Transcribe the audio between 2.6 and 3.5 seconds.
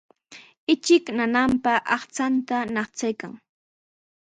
ñaqchaykan.